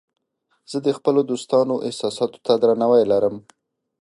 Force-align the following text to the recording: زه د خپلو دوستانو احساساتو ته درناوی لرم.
زه 0.71 0.77
د 0.85 0.87
خپلو 0.97 1.21
دوستانو 1.31 1.75
احساساتو 1.87 2.37
ته 2.45 2.53
درناوی 2.61 3.03
لرم. 3.11 3.35